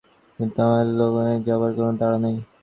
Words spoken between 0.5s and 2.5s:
আমার লণ্ডনে যাবার কোন তাড়া নেই।